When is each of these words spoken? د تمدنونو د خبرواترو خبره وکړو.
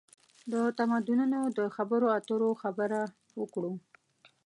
د 0.51 0.53
تمدنونو 0.79 1.39
د 1.57 1.59
خبرواترو 1.75 2.49
خبره 2.61 3.01
وکړو. 3.39 3.71